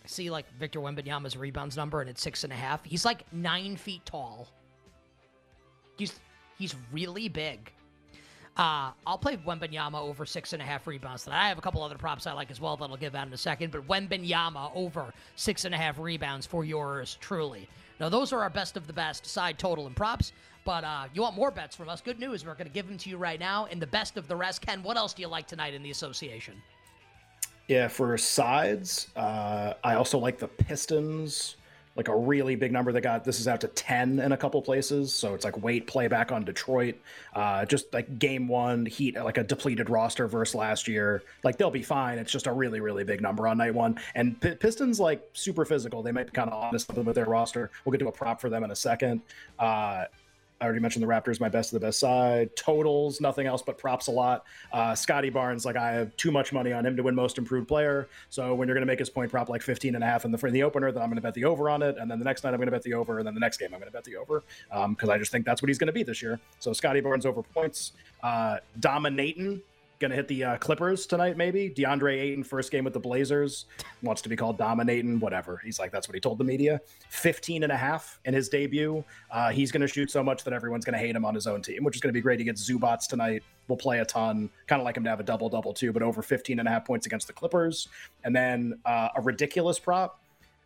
see 0.04 0.30
like 0.30 0.46
Victor 0.58 0.80
Wembanyama's 0.80 1.36
rebounds 1.36 1.76
number, 1.76 2.00
and 2.00 2.10
it's 2.10 2.22
six 2.22 2.44
and 2.44 2.52
a 2.52 2.56
half. 2.56 2.84
He's 2.84 3.04
like 3.04 3.24
nine 3.32 3.76
feet 3.76 4.04
tall. 4.04 4.48
He's 5.96 6.18
he's 6.58 6.74
really 6.92 7.28
big. 7.28 7.72
Uh, 8.56 8.90
I'll 9.06 9.18
play 9.18 9.36
Wembanyama 9.36 10.00
over 10.00 10.24
six 10.24 10.54
and 10.54 10.62
a 10.62 10.64
half 10.64 10.86
rebounds 10.86 11.24
tonight. 11.24 11.44
I 11.44 11.48
have 11.48 11.58
a 11.58 11.60
couple 11.60 11.82
other 11.82 11.98
props 11.98 12.26
I 12.26 12.32
like 12.32 12.50
as 12.50 12.58
well 12.58 12.76
that 12.78 12.88
I'll 12.88 12.96
give 12.96 13.14
out 13.14 13.26
in 13.26 13.32
a 13.32 13.38
second, 13.38 13.70
but 13.70 13.86
Wembanyama 13.86 14.70
over 14.74 15.12
six 15.36 15.66
and 15.66 15.74
a 15.74 15.78
half 15.78 15.98
rebounds 15.98 16.46
for 16.46 16.64
yours 16.64 17.18
truly. 17.20 17.68
Now, 18.00 18.08
those 18.08 18.32
are 18.32 18.40
our 18.40 18.50
best 18.50 18.78
of 18.78 18.86
the 18.86 18.94
best 18.94 19.26
side 19.26 19.58
total 19.58 19.86
and 19.86 19.94
props. 19.94 20.32
But 20.66 20.82
uh, 20.82 21.04
you 21.14 21.22
want 21.22 21.36
more 21.36 21.52
bets 21.52 21.76
from 21.76 21.88
us? 21.88 22.00
Good 22.00 22.18
news. 22.18 22.44
We're 22.44 22.54
going 22.54 22.66
to 22.66 22.72
give 22.72 22.88
them 22.88 22.98
to 22.98 23.08
you 23.08 23.16
right 23.16 23.38
now 23.38 23.66
in 23.66 23.78
the 23.78 23.86
best 23.86 24.16
of 24.16 24.26
the 24.26 24.34
rest. 24.34 24.60
Ken, 24.60 24.82
what 24.82 24.96
else 24.96 25.14
do 25.14 25.22
you 25.22 25.28
like 25.28 25.46
tonight 25.46 25.74
in 25.74 25.82
the 25.82 25.92
association? 25.92 26.60
Yeah, 27.68 27.86
for 27.86 28.18
sides, 28.18 29.08
uh, 29.14 29.74
I 29.84 29.94
also 29.94 30.18
like 30.18 30.38
the 30.38 30.48
Pistons, 30.48 31.54
like 31.94 32.08
a 32.08 32.16
really 32.16 32.56
big 32.56 32.72
number 32.72 32.92
They 32.92 33.00
got 33.00 33.24
this 33.24 33.38
is 33.38 33.46
out 33.46 33.60
to 33.60 33.68
10 33.68 34.18
in 34.18 34.32
a 34.32 34.36
couple 34.36 34.60
places. 34.60 35.12
So 35.12 35.34
it's 35.34 35.44
like 35.44 35.62
wait, 35.62 35.86
play 35.86 36.08
back 36.08 36.32
on 36.32 36.44
Detroit. 36.44 36.96
Uh, 37.32 37.64
just 37.64 37.92
like 37.94 38.18
game 38.18 38.48
one, 38.48 38.86
Heat, 38.86 39.14
like 39.14 39.38
a 39.38 39.44
depleted 39.44 39.88
roster 39.88 40.26
versus 40.26 40.56
last 40.56 40.88
year. 40.88 41.22
Like 41.44 41.58
they'll 41.58 41.70
be 41.70 41.82
fine. 41.82 42.18
It's 42.18 42.32
just 42.32 42.48
a 42.48 42.52
really, 42.52 42.80
really 42.80 43.04
big 43.04 43.20
number 43.20 43.46
on 43.46 43.58
night 43.58 43.74
one. 43.74 44.00
And 44.16 44.40
P- 44.40 44.56
Pistons, 44.56 44.98
like 44.98 45.22
super 45.32 45.64
physical. 45.64 46.02
They 46.02 46.12
might 46.12 46.26
be 46.26 46.32
kind 46.32 46.50
of 46.50 46.60
honest 46.60 46.92
with 46.92 47.14
their 47.14 47.24
roster. 47.24 47.70
We'll 47.84 47.92
get 47.92 47.98
to 47.98 48.08
a 48.08 48.12
prop 48.12 48.40
for 48.40 48.50
them 48.50 48.64
in 48.64 48.72
a 48.72 48.76
second. 48.76 49.22
Uh, 49.60 50.06
I 50.60 50.64
already 50.64 50.80
mentioned 50.80 51.02
the 51.02 51.06
Raptors, 51.06 51.38
my 51.38 51.50
best 51.50 51.72
of 51.72 51.80
the 51.80 51.86
best 51.86 51.98
side. 52.00 52.54
Totals, 52.56 53.20
nothing 53.20 53.46
else 53.46 53.60
but 53.60 53.76
props 53.76 54.06
a 54.06 54.10
lot. 54.10 54.44
Uh, 54.72 54.94
Scottie 54.94 55.28
Barnes, 55.28 55.66
like 55.66 55.76
I 55.76 55.92
have 55.92 56.16
too 56.16 56.30
much 56.30 56.52
money 56.52 56.72
on 56.72 56.86
him 56.86 56.96
to 56.96 57.02
win 57.02 57.14
most 57.14 57.36
improved 57.36 57.68
player. 57.68 58.08
So 58.30 58.54
when 58.54 58.66
you're 58.66 58.74
going 58.74 58.86
to 58.86 58.90
make 58.90 58.98
his 58.98 59.10
point 59.10 59.30
prop 59.30 59.50
like 59.50 59.60
15 59.60 59.94
and 59.94 60.02
a 60.02 60.06
half 60.06 60.24
in 60.24 60.32
the, 60.32 60.46
in 60.46 60.54
the 60.54 60.62
opener, 60.62 60.90
then 60.90 61.02
I'm 61.02 61.08
going 61.08 61.16
to 61.16 61.22
bet 61.22 61.34
the 61.34 61.44
over 61.44 61.68
on 61.68 61.82
it. 61.82 61.98
And 61.98 62.10
then 62.10 62.18
the 62.18 62.24
next 62.24 62.42
night 62.42 62.50
I'm 62.50 62.56
going 62.56 62.68
to 62.68 62.72
bet 62.72 62.82
the 62.82 62.94
over. 62.94 63.18
And 63.18 63.26
then 63.26 63.34
the 63.34 63.40
next 63.40 63.58
game 63.58 63.68
I'm 63.72 63.80
going 63.80 63.90
to 63.90 63.92
bet 63.92 64.04
the 64.04 64.16
over 64.16 64.42
because 64.70 65.08
um, 65.08 65.10
I 65.10 65.18
just 65.18 65.30
think 65.30 65.44
that's 65.44 65.60
what 65.60 65.68
he's 65.68 65.78
going 65.78 65.88
to 65.88 65.92
be 65.92 66.02
this 66.02 66.22
year. 66.22 66.40
So 66.58 66.72
Scottie 66.72 67.00
Barnes 67.00 67.26
over 67.26 67.42
points. 67.42 67.92
Uh, 68.22 68.58
dominating 68.80 69.60
Going 69.98 70.10
to 70.10 70.16
hit 70.16 70.28
the 70.28 70.44
uh, 70.44 70.58
Clippers 70.58 71.06
tonight, 71.06 71.38
maybe. 71.38 71.70
DeAndre 71.70 72.20
Ayton, 72.20 72.44
first 72.44 72.70
game 72.70 72.84
with 72.84 72.92
the 72.92 73.00
Blazers, 73.00 73.64
wants 74.02 74.20
to 74.22 74.28
be 74.28 74.36
called 74.36 74.58
dominating, 74.58 75.18
whatever. 75.20 75.58
He's 75.64 75.78
like, 75.78 75.90
that's 75.90 76.06
what 76.06 76.14
he 76.14 76.20
told 76.20 76.36
the 76.36 76.44
media. 76.44 76.80
15 77.08 77.62
and 77.62 77.72
a 77.72 77.76
half 77.76 78.20
in 78.26 78.34
his 78.34 78.50
debut. 78.50 79.02
Uh, 79.30 79.50
he's 79.50 79.72
going 79.72 79.80
to 79.80 79.88
shoot 79.88 80.10
so 80.10 80.22
much 80.22 80.44
that 80.44 80.52
everyone's 80.52 80.84
going 80.84 80.92
to 80.92 80.98
hate 80.98 81.16
him 81.16 81.24
on 81.24 81.34
his 81.34 81.46
own 81.46 81.62
team, 81.62 81.82
which 81.82 81.96
is 81.96 82.02
going 82.02 82.10
to 82.10 82.12
be 82.12 82.20
great. 82.20 82.38
He 82.38 82.44
gets 82.44 82.68
Zubac 82.68 83.08
tonight. 83.08 83.42
We'll 83.68 83.78
play 83.78 84.00
a 84.00 84.04
ton. 84.04 84.50
Kind 84.66 84.82
of 84.82 84.84
like 84.84 84.98
him 84.98 85.04
to 85.04 85.10
have 85.10 85.20
a 85.20 85.24
double 85.24 85.48
double, 85.48 85.72
too, 85.72 85.92
but 85.94 86.02
over 86.02 86.20
15 86.20 86.58
and 86.58 86.68
a 86.68 86.70
half 86.70 86.84
points 86.84 87.06
against 87.06 87.26
the 87.26 87.32
Clippers. 87.32 87.88
And 88.22 88.36
then 88.36 88.78
uh, 88.84 89.08
a 89.16 89.22
ridiculous 89.22 89.78
prop. 89.78 90.20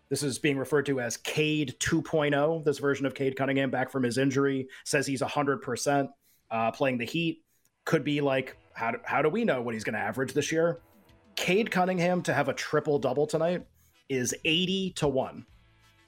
This 0.09 0.25
is 0.25 0.41
being 0.41 0.59
referred 0.59 0.87
to 0.87 1.01
as 1.01 1.17
Cade 1.19 1.77
2.0. 1.79 2.65
This 2.65 2.79
version 2.79 3.07
of 3.07 3.15
Cade 3.15 3.37
Cunningham 3.37 3.71
back 3.71 3.91
from 3.93 4.03
his 4.03 4.19
injury 4.19 4.67
says 4.85 5.07
he's 5.07 5.23
100% 5.23 6.09
uh, 6.51 6.73
playing 6.73 6.99
the 6.99 7.05
Heat. 7.05 7.45
Could 7.85 8.05
be 8.05 8.21
like 8.21 8.57
how 8.73 8.93
do, 8.93 8.99
how 9.05 9.23
do 9.23 9.29
we 9.29 9.45
know 9.45 9.61
what 9.61 9.75
he's 9.75 9.85
going 9.85 9.95
to 9.95 10.01
average 10.01 10.33
this 10.33 10.51
year? 10.51 10.81
Cade 11.37 11.71
Cunningham 11.71 12.23
to 12.23 12.35
have 12.35 12.49
a 12.49 12.55
triple 12.55 12.99
double 12.99 13.27
tonight 13.27 13.67
is 14.09 14.35
80 14.45 14.91
to 14.97 15.09
1. 15.09 15.47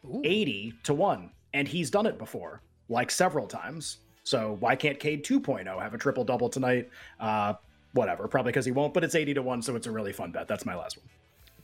Ooh. 0.05 0.23
80 0.25 0.75
to 0.85 0.95
1. 0.95 1.31
And 1.55 1.69
he's 1.69 1.91
done 1.91 2.07
it 2.07 2.19
before, 2.19 2.63
like 2.89 3.11
several 3.11 3.47
times. 3.47 3.99
So 4.25 4.57
why 4.61 4.77
can't 4.77 4.99
Cade 4.99 5.25
2.0 5.25 5.81
have 5.81 5.95
a 5.95 5.99
triple 5.99 6.25
double 6.25 6.49
tonight? 6.49 6.89
Uh, 7.21 7.55
whatever. 7.93 8.27
Probably 8.27 8.53
because 8.53 8.65
he 8.65 8.73
won't, 8.73 8.95
but 8.95 9.05
it's 9.05 9.15
80 9.15 9.35
to 9.35 9.43
1, 9.43 9.63
so 9.63 9.77
it's 9.77 9.87
a 9.87 9.91
really 9.91 10.13
fun 10.13 10.33
bet. 10.33 10.49
That's 10.49 10.65
my 10.65 10.75
last 10.75 10.99
one. 10.99 11.07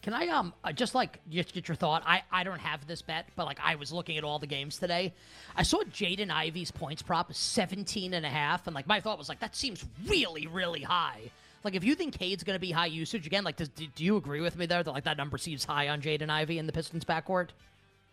Can 0.09 0.15
I 0.15 0.29
um 0.29 0.55
uh, 0.65 0.73
just 0.73 0.95
like 0.95 1.21
just 1.29 1.53
get 1.53 1.69
your 1.69 1.75
thought? 1.75 2.03
I 2.07 2.23
I 2.33 2.43
don't 2.43 2.61
have 2.61 2.87
this 2.87 3.03
bet, 3.03 3.29
but 3.37 3.45
like 3.45 3.59
I 3.63 3.75
was 3.75 3.93
looking 3.93 4.17
at 4.17 4.25
all 4.25 4.39
the 4.39 4.47
games 4.47 4.79
today. 4.79 5.13
I 5.55 5.63
saw 5.65 5.83
Jaden 5.83 6.31
Ivey's 6.31 6.71
points 6.71 7.03
prop 7.03 7.31
is 7.31 7.37
17 7.37 8.15
and 8.15 8.25
a 8.25 8.29
half 8.31 8.67
and 8.67 8.75
like 8.75 8.87
my 8.87 9.01
thought 9.01 9.19
was 9.19 9.29
like 9.29 9.41
that 9.41 9.55
seems 9.55 9.85
really 10.07 10.47
really 10.47 10.81
high. 10.81 11.31
Like 11.63 11.75
if 11.75 11.85
you 11.85 11.95
think 11.95 12.19
Cade's 12.19 12.43
going 12.43 12.55
to 12.55 12.59
be 12.59 12.71
high 12.71 12.87
usage 12.87 13.27
again, 13.27 13.45
like 13.45 13.57
does, 13.57 13.69
do, 13.69 13.87
do 13.95 14.03
you 14.03 14.17
agree 14.17 14.41
with 14.41 14.57
me 14.57 14.65
there 14.65 14.83
that 14.83 14.91
like 14.91 15.05
that 15.05 15.19
number 15.19 15.37
seems 15.37 15.67
high 15.67 15.89
on 15.91 16.01
Jaden 16.01 16.31
Ivey 16.31 16.59
in 16.59 16.65
the 16.65 16.73
Pistons 16.73 17.05
backcourt? 17.05 17.49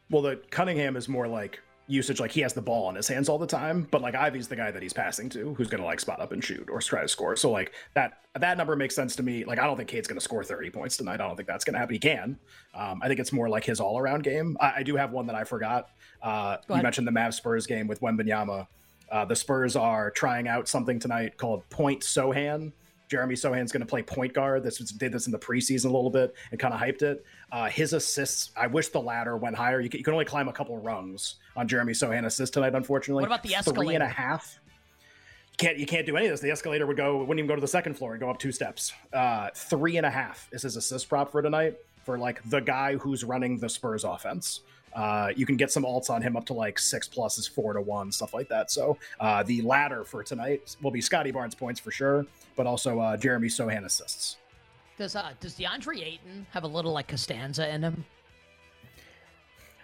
Well, 0.10 0.22
the 0.22 0.42
Cunningham 0.50 0.98
is 0.98 1.08
more 1.08 1.30
like 1.30 1.62
usage 1.88 2.20
like 2.20 2.32
he 2.32 2.42
has 2.42 2.54
the 2.54 2.62
ball 2.62 2.90
in 2.90 2.96
his 2.96 3.08
hands 3.08 3.30
all 3.30 3.38
the 3.38 3.46
time 3.46 3.88
but 3.92 4.02
like 4.02 4.16
Ivey's 4.16 4.48
the 4.48 4.56
guy 4.56 4.72
that 4.72 4.82
he's 4.82 4.94
passing 4.94 5.30
to 5.30 5.54
who's 5.54 5.68
gonna 5.68 5.86
like 5.86 6.00
spot 6.00 6.20
up 6.20 6.32
and 6.32 6.44
shoot 6.44 6.68
or 6.70 6.80
try 6.80 7.02
to 7.02 7.08
score. 7.08 7.36
So 7.36 7.52
like 7.52 7.74
that 7.94 8.20
that 8.40 8.58
number 8.58 8.76
makes 8.76 8.96
sense 8.96 9.16
to 9.18 9.24
me. 9.24 9.46
Like 9.46 9.60
i 9.60 9.66
don't 9.66 9.78
think 9.78 9.90
cade's 9.90 10.08
gonna 10.08 10.22
score 10.22 10.44
30 10.44 10.70
points 10.72 10.98
tonight. 10.98 11.16
I 11.16 11.28
don't 11.28 11.36
think 11.36 11.48
that's 11.48 11.64
gonna 11.64 11.78
happen. 11.78 11.94
He 11.94 12.00
can. 12.00 12.38
Um, 12.74 13.02
i 13.02 13.08
think 13.08 13.20
it's 13.20 13.32
more 13.32 13.50
like 13.50 13.64
his 13.64 13.80
all-around 13.80 14.24
game. 14.24 14.58
I, 14.60 14.74
I 14.78 14.84
do 14.84 14.96
have 14.96 15.12
one 15.12 15.28
that 15.28 15.36
i 15.36 15.44
forgot. 15.44 15.90
Uh, 16.22 16.58
you 16.70 16.82
mentioned 16.82 17.08
the 17.08 17.12
Mavs 17.12 17.36
spurs 17.36 17.68
game 17.68 17.88
with 17.88 18.02
Wembanyama. 18.02 18.68
Uh, 19.12 19.26
the 19.26 19.36
spurs 19.36 19.76
are 19.76 20.10
trying 20.10 20.48
out 20.48 20.68
something 20.68 21.00
tonight 21.00 21.38
called 21.38 21.68
point 21.70 22.02
Sochan 22.02 22.72
Jeremy 23.10 23.36
Sochan's 23.36 23.72
going 23.72 23.82
to 23.82 23.88
play 23.88 24.02
point 24.02 24.34
guard. 24.34 24.64
This 24.64 24.80
was, 24.80 24.92
did 24.92 25.12
this 25.12 25.26
in 25.26 25.32
the 25.32 25.40
preseason 25.40 25.86
a 25.86 25.90
little 25.90 26.10
bit 26.10 26.36
and 26.52 26.60
kind 26.60 26.74
of 26.74 26.80
hyped 26.80 27.02
it. 27.02 27.26
Uh, 27.52 27.66
his 27.66 27.94
assists, 27.94 28.52
I 28.58 28.68
wish 28.68 28.90
the 28.90 29.02
ladder 29.02 29.38
went 29.38 29.56
higher. 29.56 29.80
You 29.80 29.90
can, 29.90 30.00
you 30.00 30.04
can 30.04 30.14
only 30.14 30.26
climb 30.26 30.48
a 30.48 30.54
couple 30.54 30.78
rungs 30.80 31.36
on 31.56 31.68
Jeremy 31.68 31.94
Sochan 31.94 32.26
assist 32.26 32.54
tonight, 32.54 32.74
unfortunately. 32.76 33.22
What 33.22 33.28
about 33.28 33.44
the 33.44 33.56
escalator? 33.56 33.82
Three 33.82 33.96
and 33.96 34.04
a 34.04 34.08
half. 34.08 34.60
You 35.52 35.58
can't 35.58 35.78
you 35.78 35.86
can't 35.86 36.06
do 36.06 36.18
any 36.18 36.26
of 36.26 36.34
this. 36.34 36.42
The 36.42 36.52
escalator 36.52 36.86
would 36.86 36.98
go 36.98 37.20
wouldn't 37.20 37.40
even 37.40 37.48
go 37.48 37.56
to 37.56 37.62
the 37.62 37.68
second 37.68 37.94
floor 37.94 38.12
and 38.12 38.20
go 38.20 38.30
up 38.30 38.40
two 38.40 38.52
steps. 38.52 38.92
Uh, 39.14 39.50
three 39.56 39.96
and 39.96 40.06
a 40.06 40.10
half 40.10 40.50
is 40.52 40.64
his 40.64 40.76
assist 40.76 41.08
prop 41.08 41.32
for 41.32 41.42
tonight 41.42 41.78
for 42.04 42.18
like 42.18 42.42
the 42.50 42.60
guy 42.60 42.98
who's 42.98 43.24
running 43.24 43.58
the 43.58 43.70
Spurs 43.70 44.04
offense. 44.04 44.62
Uh, 44.96 45.30
you 45.36 45.46
can 45.46 45.58
get 45.58 45.72
some 45.72 45.84
alts 45.84 46.10
on 46.10 46.22
him 46.22 46.38
up 46.38 46.46
to 46.46 46.54
like 46.54 46.80
six 46.80 47.08
pluses, 47.08 47.50
four 47.50 47.74
to 47.74 47.82
one, 47.82 48.12
stuff 48.12 48.34
like 48.34 48.48
that. 48.48 48.72
So 48.72 48.98
uh, 49.20 49.44
the 49.44 49.62
ladder 49.62 50.06
for 50.06 50.24
tonight 50.24 50.76
will 50.82 50.92
be 50.92 51.02
Scottie 51.02 51.32
Barnes 51.32 51.54
points 51.54 51.80
for 51.80 51.92
sure, 51.92 52.26
but 52.56 52.66
also 52.66 53.00
uh, 53.00 53.18
Jeremy 53.18 53.50
Sochan 53.50 53.84
assists. 53.86 54.38
Does 54.98 55.16
uh 55.16 55.34
does 55.42 55.56
DeAndre 55.56 56.02
Ayton 56.02 56.48
have 56.52 56.64
a 56.64 56.68
little 56.68 56.94
like 56.94 57.10
Costanza 57.10 57.68
in 57.74 57.84
him? 57.84 58.06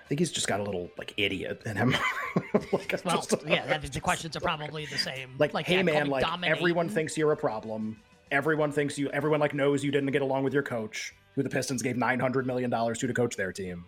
I 0.06 0.08
think 0.08 0.20
he's 0.20 0.32
just 0.32 0.48
got 0.48 0.62
a 0.62 0.64
little 0.64 0.90
like 0.98 1.14
idiot 1.18 1.62
in 1.66 1.76
him. 1.76 1.92
like, 2.72 3.02
well, 3.04 3.16
just, 3.18 3.46
yeah, 3.46 3.66
that, 3.66 3.82
the 3.92 4.00
questions 4.00 4.36
are 4.38 4.42
probably 4.42 4.86
the 4.86 4.98
same. 4.98 5.36
Like, 5.38 5.54
like 5.54 5.66
hey 5.66 5.78
yeah, 5.78 5.84
man, 5.84 6.08
like 6.08 6.26
everyone 6.44 6.88
thinks 6.88 7.18
you're 7.18 7.34
a 7.34 7.38
problem. 7.38 8.00
Everyone 8.32 8.72
thinks 8.72 8.98
you. 8.98 9.10
Everyone 9.10 9.42
like 9.42 9.54
knows 9.54 9.84
you 9.84 9.92
didn't 9.92 10.12
get 10.12 10.22
along 10.22 10.46
with 10.46 10.54
your 10.54 10.64
coach, 10.64 11.14
who 11.36 11.44
the 11.44 11.50
Pistons 11.50 11.82
gave 11.82 11.98
nine 11.98 12.20
hundred 12.20 12.48
million 12.48 12.70
dollars 12.70 12.98
to 13.00 13.08
to 13.08 13.14
coach 13.14 13.36
their 13.36 13.52
team. 13.52 13.84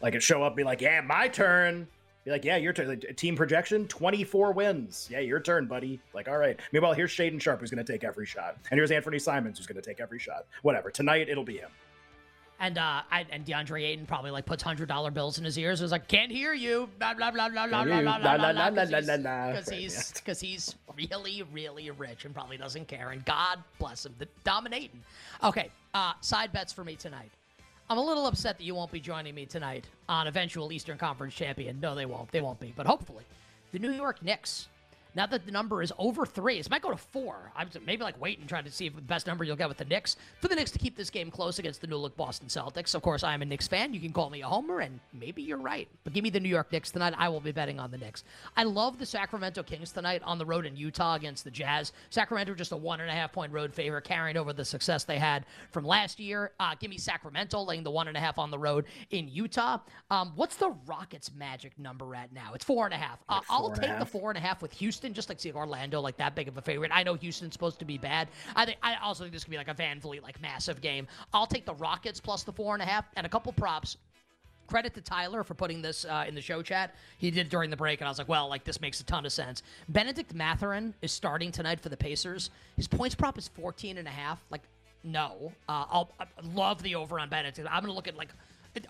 Like 0.00 0.14
it 0.14 0.22
show 0.22 0.42
up, 0.42 0.56
be 0.56 0.64
like, 0.64 0.80
yeah, 0.80 1.00
my 1.00 1.28
turn. 1.28 1.88
Be 2.24 2.30
like, 2.30 2.44
yeah, 2.44 2.56
your 2.56 2.72
turn. 2.72 3.00
Team 3.16 3.36
projection, 3.36 3.86
24 3.88 4.52
wins. 4.52 5.08
Yeah, 5.10 5.20
your 5.20 5.40
turn, 5.40 5.66
buddy. 5.66 6.00
Like, 6.12 6.28
all 6.28 6.36
right. 6.36 6.58
Meanwhile, 6.72 6.92
here's 6.92 7.10
Shaedon 7.10 7.40
Sharpe, 7.40 7.60
who's 7.60 7.70
going 7.70 7.84
to 7.84 7.90
take 7.90 8.04
every 8.04 8.26
shot. 8.26 8.56
And 8.70 8.78
here's 8.78 8.90
Anthony 8.90 9.18
Simons, 9.18 9.58
who's 9.58 9.66
going 9.66 9.80
to 9.80 9.88
take 9.88 10.00
every 10.00 10.18
shot. 10.18 10.46
Whatever. 10.62 10.90
Tonight, 10.90 11.28
it'll 11.28 11.44
be 11.44 11.58
him. 11.58 11.70
And 12.60 12.76
uh, 12.76 13.02
I, 13.10 13.24
and 13.30 13.46
DeAndre 13.46 13.84
Ayton 13.84 14.04
probably 14.04 14.32
like 14.32 14.44
puts 14.44 14.64
hundred 14.64 14.88
dollar 14.88 15.12
bills 15.12 15.38
in 15.38 15.44
his 15.44 15.56
ears. 15.56 15.80
It's 15.80 15.92
like 15.92 16.08
can't 16.08 16.32
hear 16.32 16.52
you, 16.52 16.88
blah 16.98 17.14
blah 17.14 17.30
blah 17.30 17.48
blah 17.48 17.68
blah 17.68 17.84
blah 17.84 18.00
blah 18.02 18.18
blah 18.18 18.52
blah 18.52 19.50
because 19.52 19.68
he's 19.68 20.12
because 20.12 20.40
he's 20.40 20.74
really 20.96 21.44
really 21.52 21.90
rich 21.92 22.24
and 22.24 22.34
probably 22.34 22.56
doesn't 22.56 22.88
care. 22.88 23.10
And 23.10 23.24
God 23.24 23.62
bless 23.78 24.04
him, 24.04 24.14
the 24.18 24.26
dominating. 24.42 25.02
Okay, 25.44 25.70
uh, 25.94 26.14
side 26.20 26.52
bets 26.52 26.72
for 26.72 26.82
me 26.82 26.96
tonight. 26.96 27.30
I'm 27.90 27.96
a 27.96 28.04
little 28.04 28.26
upset 28.26 28.58
that 28.58 28.64
you 28.64 28.74
won't 28.74 28.92
be 28.92 29.00
joining 29.00 29.34
me 29.34 29.46
tonight 29.46 29.86
on 30.10 30.26
eventual 30.26 30.72
Eastern 30.72 30.98
Conference 30.98 31.34
champion. 31.34 31.80
No, 31.80 31.94
they 31.94 32.04
won't. 32.04 32.30
They 32.30 32.42
won't 32.42 32.60
be. 32.60 32.74
But 32.76 32.86
hopefully, 32.86 33.24
the 33.72 33.78
New 33.78 33.92
York 33.92 34.22
Knicks. 34.22 34.68
Now 35.14 35.26
that 35.26 35.46
the 35.46 35.52
number 35.52 35.82
is 35.82 35.92
over 35.98 36.24
three, 36.26 36.58
this 36.58 36.70
might 36.70 36.82
go 36.82 36.90
to 36.90 36.96
four. 36.96 37.52
I'm 37.56 37.68
maybe 37.84 38.02
like 38.02 38.20
wait 38.20 38.38
and 38.38 38.48
try 38.48 38.62
to 38.62 38.70
see 38.70 38.86
if 38.86 38.94
the 38.94 39.00
best 39.02 39.26
number 39.26 39.44
you'll 39.44 39.56
get 39.56 39.68
with 39.68 39.78
the 39.78 39.84
Knicks 39.84 40.16
for 40.40 40.48
the 40.48 40.54
Knicks 40.54 40.70
to 40.72 40.78
keep 40.78 40.96
this 40.96 41.10
game 41.10 41.30
close 41.30 41.58
against 41.58 41.80
the 41.80 41.86
new 41.86 41.96
look 41.96 42.16
Boston 42.16 42.48
Celtics. 42.48 42.94
Of 42.94 43.02
course, 43.02 43.22
I 43.22 43.34
am 43.34 43.42
a 43.42 43.44
Knicks 43.44 43.66
fan. 43.66 43.94
You 43.94 44.00
can 44.00 44.12
call 44.12 44.30
me 44.30 44.42
a 44.42 44.46
homer, 44.46 44.80
and 44.80 45.00
maybe 45.12 45.42
you're 45.42 45.58
right. 45.58 45.88
But 46.04 46.12
give 46.12 46.22
me 46.22 46.30
the 46.30 46.40
New 46.40 46.48
York 46.48 46.70
Knicks 46.72 46.90
tonight. 46.90 47.14
I 47.16 47.28
will 47.28 47.40
be 47.40 47.52
betting 47.52 47.80
on 47.80 47.90
the 47.90 47.98
Knicks. 47.98 48.24
I 48.56 48.64
love 48.64 48.98
the 48.98 49.06
Sacramento 49.06 49.62
Kings 49.62 49.92
tonight 49.92 50.22
on 50.24 50.38
the 50.38 50.46
road 50.46 50.66
in 50.66 50.76
Utah 50.76 51.14
against 51.14 51.44
the 51.44 51.50
Jazz. 51.50 51.92
Sacramento 52.10 52.54
just 52.54 52.72
a 52.72 52.76
one 52.76 53.00
and 53.00 53.10
a 53.10 53.12
half 53.12 53.32
point 53.32 53.52
road 53.52 53.72
favor, 53.74 54.00
carrying 54.00 54.36
over 54.36 54.52
the 54.52 54.64
success 54.64 55.04
they 55.04 55.18
had 55.18 55.46
from 55.70 55.84
last 55.84 56.20
year. 56.20 56.52
Uh, 56.60 56.74
give 56.78 56.90
me 56.90 56.98
Sacramento 56.98 57.62
laying 57.62 57.82
the 57.82 57.90
one 57.90 58.08
and 58.08 58.16
a 58.16 58.20
half 58.20 58.38
on 58.38 58.50
the 58.50 58.58
road 58.58 58.84
in 59.10 59.28
Utah. 59.28 59.78
Um, 60.10 60.32
what's 60.36 60.56
the 60.56 60.74
Rockets' 60.86 61.30
magic 61.34 61.78
number 61.78 62.14
at 62.14 62.32
now? 62.32 62.52
It's 62.54 62.64
four 62.64 62.84
and 62.84 62.94
a 62.94 62.98
half. 62.98 63.18
Uh, 63.28 63.40
I'll 63.48 63.70
take 63.70 63.98
the 63.98 64.06
four 64.06 64.30
and 64.30 64.38
a 64.38 64.40
half 64.40 64.62
with 64.62 64.72
Houston, 64.72 64.97
just 65.00 65.28
like 65.28 65.40
seeing 65.40 65.54
Orlando 65.54 66.00
like 66.00 66.16
that 66.18 66.34
big 66.34 66.48
of 66.48 66.56
a 66.56 66.62
favorite. 66.62 66.90
I 66.94 67.02
know 67.02 67.14
Houston's 67.14 67.52
supposed 67.52 67.78
to 67.78 67.84
be 67.84 67.98
bad. 67.98 68.28
I 68.54 68.64
think 68.64 68.78
I 68.82 68.96
also 68.96 69.24
think 69.24 69.32
this 69.32 69.44
could 69.44 69.50
be 69.50 69.56
like 69.56 69.68
a 69.68 69.74
VanVleet 69.74 70.22
like 70.22 70.40
massive 70.40 70.80
game. 70.80 71.06
I'll 71.32 71.46
take 71.46 71.66
the 71.66 71.74
Rockets 71.74 72.20
plus 72.20 72.42
the 72.42 72.52
four 72.52 72.74
and 72.74 72.82
a 72.82 72.86
half 72.86 73.04
and 73.16 73.26
a 73.26 73.28
couple 73.28 73.52
props. 73.52 73.96
Credit 74.66 74.92
to 74.94 75.00
Tyler 75.00 75.44
for 75.44 75.54
putting 75.54 75.80
this 75.80 76.04
uh, 76.04 76.26
in 76.28 76.34
the 76.34 76.42
show 76.42 76.60
chat. 76.60 76.94
He 77.16 77.30
did 77.30 77.46
it 77.46 77.50
during 77.50 77.70
the 77.70 77.76
break, 77.76 78.02
and 78.02 78.06
I 78.06 78.10
was 78.10 78.18
like, 78.18 78.28
well, 78.28 78.48
like 78.48 78.64
this 78.64 78.82
makes 78.82 79.00
a 79.00 79.04
ton 79.04 79.24
of 79.24 79.32
sense. 79.32 79.62
Bennedict 79.88 80.34
Mathurin 80.34 80.92
is 81.00 81.10
starting 81.10 81.50
tonight 81.50 81.80
for 81.80 81.88
the 81.88 81.96
Pacers. 81.96 82.50
His 82.76 82.86
points 82.86 83.14
prop 83.14 83.38
is 83.38 83.48
14 83.48 83.96
and 83.96 84.06
a 84.06 84.10
half. 84.10 84.44
Like, 84.50 84.60
no. 85.04 85.52
Uh, 85.70 85.86
I'll 85.90 86.12
I 86.20 86.26
love 86.52 86.82
the 86.82 86.96
over 86.96 87.18
on 87.18 87.30
Bennedict. 87.30 87.66
I'm 87.70 87.80
going 87.80 87.90
to 87.90 87.96
look 87.96 88.08
at 88.08 88.16
like 88.16 88.28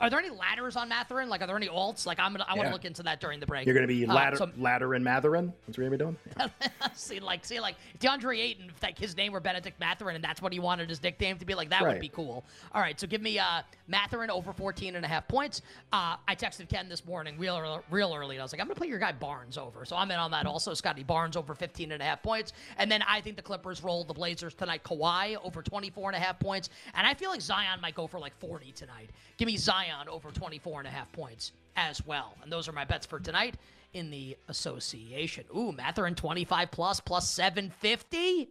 are 0.00 0.10
there 0.10 0.18
any 0.18 0.30
ladders 0.30 0.76
on 0.76 0.88
Mathurin? 0.88 1.28
Like, 1.28 1.40
are 1.42 1.46
there 1.46 1.56
any 1.56 1.68
alts? 1.68 2.06
Like, 2.06 2.18
I'm 2.20 2.32
gonna, 2.32 2.44
I 2.46 2.54
want 2.54 2.68
to 2.68 2.72
look 2.72 2.84
into 2.84 3.02
that 3.04 3.20
during 3.20 3.40
the 3.40 3.46
break. 3.46 3.64
You're 3.66 3.74
going 3.74 3.86
to 3.86 3.92
be 3.92 4.06
Uh, 4.06 4.12
ladder, 4.14 4.36
so- 4.36 4.50
ladder 4.58 4.94
and 4.94 5.04
Mathurin. 5.04 5.52
That's 5.66 5.78
what 5.78 5.84
you're 5.84 5.90
to 5.90 5.98
be 5.98 6.04
doing? 6.04 6.16
Yeah. 6.38 6.88
see, 6.94 7.20
like, 7.20 7.44
see, 7.44 7.58
like 7.60 7.76
DeAndre 8.00 8.38
Ayton, 8.38 8.70
if 8.74 8.82
like 8.82 8.98
his 8.98 9.16
name 9.16 9.32
were 9.32 9.40
Bennedict 9.40 9.78
Mathurin, 9.80 10.14
and 10.16 10.22
that's 10.24 10.40
what 10.42 10.52
he 10.52 10.58
wanted 10.58 10.88
his 10.88 11.02
nickname 11.02 11.38
to 11.38 11.44
be, 11.46 11.54
like 11.54 11.70
that 11.70 11.82
would 11.82 12.00
be 12.00 12.08
cool. 12.08 12.44
All 12.72 12.80
right, 12.80 12.98
so 13.00 13.06
give 13.06 13.22
me 13.22 13.38
uh, 13.38 13.62
Mathurin 13.86 14.30
over 14.30 14.52
14 14.52 14.96
and 14.96 15.04
a 15.04 15.08
half 15.08 15.26
points. 15.28 15.62
Uh, 15.92 16.16
I 16.26 16.34
texted 16.34 16.68
Ken 16.68 16.88
this 16.88 17.04
morning 17.04 17.36
real, 17.38 17.82
real 17.90 18.14
early, 18.14 18.36
and 18.36 18.42
I 18.42 18.44
was 18.44 18.52
like, 18.52 18.60
I'm 18.60 18.66
gonna 18.66 18.76
play 18.76 18.88
your 18.88 18.98
guy 18.98 19.12
Barnes 19.12 19.56
over. 19.58 19.84
So 19.84 19.96
I'm 19.96 20.10
in 20.10 20.18
on 20.18 20.30
that 20.32 20.46
also. 20.46 20.74
Scottie 20.74 21.02
Barnes 21.02 21.36
over 21.36 21.54
15 21.54 21.92
and 21.92 22.02
a 22.02 22.04
half 22.04 22.22
points, 22.22 22.52
and 22.76 22.90
then 22.90 23.02
I 23.08 23.20
think 23.20 23.36
the 23.36 23.42
Clippers 23.42 23.82
roll 23.82 24.04
the 24.04 24.14
Blazers 24.14 24.54
tonight. 24.54 24.82
Kawhi 24.84 25.36
over 25.42 25.62
24 25.62 26.10
and 26.10 26.16
a 26.16 26.24
half 26.24 26.38
points, 26.38 26.70
and 26.94 27.06
I 27.06 27.14
feel 27.14 27.30
like 27.30 27.40
Zion 27.40 27.80
might 27.80 27.94
go 27.94 28.06
for 28.06 28.18
like 28.20 28.38
40 28.38 28.72
tonight. 28.72 29.10
Give 29.38 29.46
me 29.46 29.56
Zion 29.68 30.08
over 30.08 30.30
24 30.30 30.80
and 30.80 30.88
a 30.88 30.90
half 30.90 31.12
points 31.12 31.52
as 31.76 32.06
well, 32.06 32.34
and 32.42 32.50
those 32.50 32.68
are 32.68 32.72
my 32.72 32.86
bets 32.86 33.04
for 33.04 33.20
tonight 33.20 33.56
in 33.92 34.10
the 34.10 34.34
association. 34.48 35.44
Ooh, 35.54 35.72
Mathurin 35.72 36.14
25 36.14 36.70
plus 36.70 37.00
plus 37.00 37.28
750. 37.28 38.48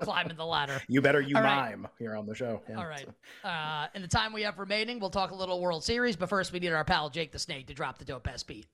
Climbing 0.00 0.36
the 0.36 0.44
ladder. 0.44 0.82
You 0.86 1.00
better 1.00 1.22
you 1.22 1.34
All 1.34 1.42
right. 1.42 1.70
mime 1.70 1.88
here 1.98 2.14
on 2.14 2.26
the 2.26 2.34
show. 2.34 2.60
Yeah. 2.68 2.76
All 2.76 2.86
right. 2.86 3.08
Uh, 3.42 3.86
in 3.94 4.02
the 4.02 4.08
time 4.08 4.34
we 4.34 4.42
have 4.42 4.58
remaining, 4.58 5.00
we'll 5.00 5.08
talk 5.08 5.30
a 5.30 5.34
little 5.34 5.62
World 5.62 5.82
Series, 5.82 6.14
but 6.14 6.28
first 6.28 6.52
we 6.52 6.58
need 6.58 6.74
our 6.74 6.84
pal 6.84 7.08
Jake 7.08 7.32
the 7.32 7.38
Snake 7.38 7.68
to 7.68 7.74
drop 7.74 7.96
the 7.96 8.04
dope 8.04 8.28
ass 8.28 8.42
beat. 8.42 8.66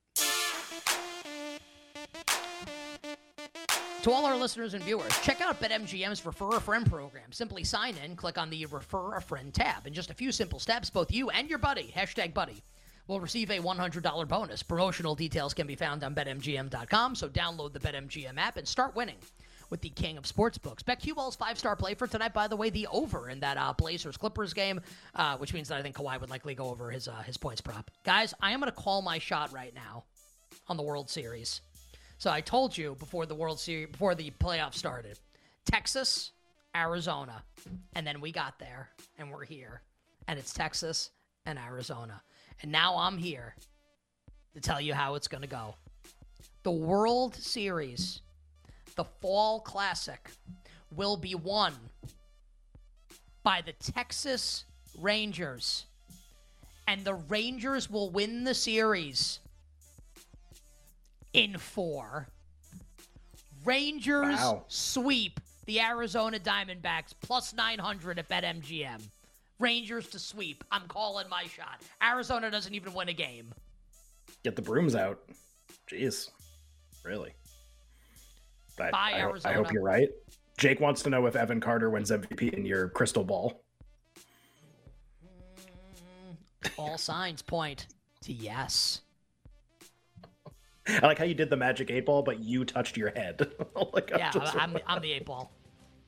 To 4.02 4.10
all 4.10 4.24
our 4.24 4.36
listeners 4.36 4.72
and 4.72 4.82
viewers, 4.82 5.12
check 5.20 5.42
out 5.42 5.60
BetMGM's 5.60 6.24
Refer 6.24 6.56
a 6.56 6.60
Friend 6.60 6.88
program. 6.88 7.30
Simply 7.32 7.64
sign 7.64 7.96
in, 8.02 8.16
click 8.16 8.38
on 8.38 8.48
the 8.48 8.64
Refer 8.64 9.16
a 9.16 9.20
Friend 9.20 9.52
tab. 9.52 9.86
In 9.86 9.92
just 9.92 10.10
a 10.10 10.14
few 10.14 10.32
simple 10.32 10.58
steps, 10.58 10.88
both 10.88 11.12
you 11.12 11.28
and 11.28 11.50
your 11.50 11.58
buddy, 11.58 11.92
hashtag 11.94 12.32
buddy, 12.32 12.62
will 13.08 13.20
receive 13.20 13.50
a 13.50 13.58
$100 13.58 14.26
bonus. 14.26 14.62
Promotional 14.62 15.14
details 15.14 15.52
can 15.52 15.66
be 15.66 15.74
found 15.74 16.02
on 16.02 16.14
BetMGM.com, 16.14 17.14
so 17.14 17.28
download 17.28 17.74
the 17.74 17.78
BetMGM 17.78 18.38
app 18.38 18.56
and 18.56 18.66
start 18.66 18.96
winning 18.96 19.18
with 19.68 19.82
the 19.82 19.90
king 19.90 20.16
of 20.16 20.24
sportsbooks. 20.24 20.82
BetQL's 20.82 21.36
five-star 21.36 21.76
play 21.76 21.92
for 21.92 22.06
tonight, 22.06 22.32
by 22.32 22.48
the 22.48 22.56
way, 22.56 22.70
the 22.70 22.86
over 22.86 23.28
in 23.28 23.40
that 23.40 23.58
uh, 23.58 23.74
Blazers-Clippers 23.76 24.54
game, 24.54 24.80
uh, 25.14 25.36
which 25.36 25.52
means 25.52 25.68
that 25.68 25.76
I 25.78 25.82
think 25.82 25.94
Kawhi 25.94 26.18
would 26.18 26.30
likely 26.30 26.54
go 26.54 26.70
over 26.70 26.90
his, 26.90 27.06
uh, 27.06 27.20
his 27.26 27.36
points 27.36 27.60
prop. 27.60 27.90
Guys, 28.02 28.32
I 28.40 28.52
am 28.52 28.60
going 28.60 28.72
to 28.72 28.76
call 28.76 29.02
my 29.02 29.18
shot 29.18 29.52
right 29.52 29.74
now 29.74 30.04
on 30.68 30.78
the 30.78 30.82
World 30.82 31.10
Series. 31.10 31.60
So 32.20 32.30
I 32.30 32.42
told 32.42 32.76
you 32.76 32.96
before 32.98 33.24
the 33.24 33.34
World 33.34 33.58
Series, 33.58 33.88
before 33.88 34.14
the 34.14 34.30
playoffs 34.32 34.74
started, 34.74 35.18
Texas, 35.64 36.32
Arizona, 36.76 37.42
and 37.94 38.06
then 38.06 38.20
we 38.20 38.30
got 38.30 38.58
there 38.58 38.90
and 39.18 39.30
we're 39.30 39.46
here, 39.46 39.80
and 40.28 40.38
it's 40.38 40.52
Texas 40.52 41.12
and 41.46 41.58
Arizona, 41.58 42.20
and 42.60 42.70
now 42.70 42.94
I'm 42.98 43.16
here 43.16 43.54
to 44.52 44.60
tell 44.60 44.82
you 44.82 44.92
how 44.92 45.14
it's 45.14 45.28
going 45.28 45.40
to 45.40 45.48
go. 45.48 45.74
The 46.62 46.70
World 46.70 47.34
Series, 47.34 48.20
the 48.96 49.04
Fall 49.22 49.60
Classic, 49.60 50.30
will 50.94 51.16
be 51.16 51.34
won 51.34 51.72
by 53.42 53.62
the 53.64 53.72
Texas 53.92 54.66
Rangers, 54.98 55.86
and 56.86 57.02
the 57.02 57.14
Rangers 57.14 57.88
will 57.88 58.10
win 58.10 58.44
the 58.44 58.52
series 58.52 59.40
in 61.32 61.56
four. 61.58 62.28
Rangers 63.64 64.38
Wow. 64.38 64.64
sweep 64.68 65.38
the 65.66 65.80
Arizona 65.80 66.38
Diamondbacks 66.38 67.12
plus 67.20 67.52
900 67.52 68.18
at 68.18 68.28
BetMGM. 68.28 69.00
Rangers 69.58 70.08
to 70.08 70.18
sweep. 70.18 70.64
I'm 70.72 70.88
calling 70.88 71.28
my 71.28 71.44
shot. 71.44 71.82
Arizona 72.02 72.50
doesn't 72.50 72.74
even 72.74 72.94
win 72.94 73.08
a 73.10 73.12
game. 73.12 73.52
Get 74.42 74.56
the 74.56 74.62
brooms 74.62 74.94
out. 74.96 75.20
Jeez. 75.90 76.30
Really? 77.04 77.34
But 78.78 78.92
Bye, 78.92 79.12
I, 79.16 79.20
ho- 79.20 79.36
I 79.44 79.52
hope 79.52 79.70
you're 79.72 79.82
right. 79.82 80.08
Jake 80.56 80.80
wants 80.80 81.02
to 81.02 81.10
know 81.10 81.26
if 81.26 81.36
Evan 81.36 81.60
Carter 81.60 81.90
wins 81.90 82.10
MVP 82.10 82.54
in 82.54 82.64
your 82.64 82.88
crystal 82.88 83.24
ball. 83.24 83.62
All 86.78 86.96
signs 86.98 87.42
point 87.42 87.86
to 88.22 88.32
yes. 88.32 89.02
I 90.88 91.06
like 91.06 91.18
how 91.18 91.24
you 91.24 91.34
did 91.34 91.50
the 91.50 91.56
magic 91.56 91.90
eight 91.90 92.06
ball, 92.06 92.22
but 92.22 92.40
you 92.40 92.64
touched 92.64 92.96
your 92.96 93.10
head. 93.10 93.40
like, 93.92 94.12
I'm 94.12 94.18
Yeah, 94.18 94.30
just- 94.30 94.56
I'm, 94.56 94.76
I'm 94.86 95.00
the 95.02 95.12
eight 95.12 95.24
ball. 95.26 95.52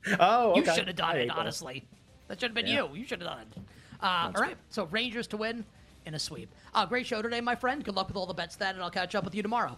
oh, 0.21 0.57
You 0.57 0.65
should 0.65 0.87
have 0.89 0.97
done 0.97 1.17
it, 1.17 1.29
ball. 1.29 1.39
honestly. 1.41 1.87
That 2.29 2.41
should 2.41 2.51
have 2.51 2.55
been 2.55 2.67
Yeah. 2.67 2.85
you. 2.89 2.97
You 2.97 3.07
should 3.07 3.21
have 3.21 3.29
done 3.31 3.41
it. 3.41 3.59
Uh, 4.03 4.33
all 4.35 4.43
right, 4.43 4.57
so 4.69 4.85
Rangers 4.87 5.27
to 5.29 5.37
win 5.37 5.65
in 6.07 6.15
a 6.15 6.19
sweep. 6.19 6.53
Uh, 6.75 6.85
great 6.87 7.07
show 7.07 7.23
today, 7.23 7.41
my 7.41 7.55
friend. 7.55 7.85
Good 7.85 7.95
luck 7.95 8.09
with 8.09 8.17
all 8.17 8.27
the 8.27 8.35
bets, 8.35 8.57
that, 8.57 8.75
and 8.75 8.83
I'll 8.83 8.91
catch 8.91 9.15
up 9.15 9.25
with 9.25 9.35
you 9.35 9.43
tomorrow. 9.43 9.77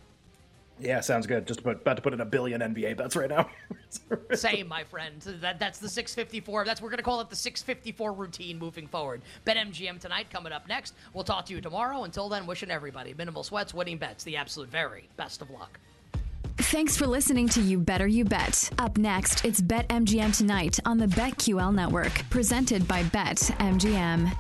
Yeah, 0.81 1.01
sounds 1.01 1.27
good. 1.27 1.47
Just 1.47 1.63
put, 1.63 1.83
about 1.83 1.97
to 1.97 2.03
put 2.03 2.13
in 2.13 2.21
a 2.21 2.25
billion 2.25 2.61
NBA 2.61 2.97
bets 2.97 3.15
right 3.15 3.31
now. 3.31 3.49
Same, 4.35 4.67
my 4.67 4.83
friend. 4.85 5.21
That, 5.41 5.59
that's 5.59 5.79
the 5.79 5.89
654. 5.89 6.65
That's 6.65 6.83
we're 6.83 6.91
gonna 6.91 7.03
call 7.03 7.21
it 7.21 7.31
the 7.31 7.37
654 7.37 8.13
routine 8.13 8.59
moving 8.59 8.87
forward. 8.87 9.23
Bet 9.45 9.57
MGM 9.57 10.01
tonight 10.01 10.31
coming 10.31 10.53
up 10.53 10.69
next. 10.69 10.95
We'll 11.13 11.25
talk 11.25 11.47
to 11.47 11.55
you 11.55 11.61
tomorrow. 11.61 12.05
Until 12.05 12.29
then, 12.29 12.47
wishing 12.47 12.71
everybody 12.71 13.15
minimal 13.15 13.45
sweats, 13.45 13.73
winning 13.73 13.99
bets, 13.99 14.25
the 14.25 14.37
absolute 14.37 14.69
very 14.69 15.09
best 15.17 15.43
of 15.43 15.51
luck. 15.51 15.79
Thanks 16.59 16.97
for 16.97 17.07
listening 17.07 17.49
to 17.51 17.61
You 17.61 17.79
Better 17.79 18.07
You 18.07 18.25
Bet. 18.25 18.71
Up 18.79 18.97
next, 18.97 19.45
it's 19.45 19.61
BetMGM 19.61 20.37
Tonight 20.37 20.81
on 20.85 20.99
the 20.99 21.07
BetQL 21.07 21.75
network, 21.75 22.13
presented 22.31 22.87
by 22.89 23.03
BetMGM. 23.05 24.35